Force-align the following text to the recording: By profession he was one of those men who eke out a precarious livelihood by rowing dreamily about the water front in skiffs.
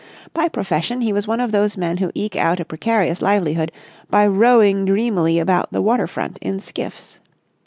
By 0.33 0.47
profession 0.49 1.01
he 1.01 1.13
was 1.13 1.27
one 1.27 1.39
of 1.39 1.51
those 1.51 1.77
men 1.77 1.97
who 1.97 2.09
eke 2.15 2.35
out 2.35 2.59
a 2.59 2.65
precarious 2.65 3.21
livelihood 3.21 3.71
by 4.09 4.25
rowing 4.25 4.83
dreamily 4.83 5.37
about 5.37 5.71
the 5.71 5.79
water 5.79 6.07
front 6.07 6.39
in 6.41 6.59
skiffs. 6.59 7.19